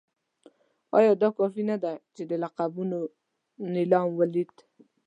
[0.97, 2.99] ایا دا کافي نه ده چې د لقبونو
[3.73, 4.51] نېلام ولید.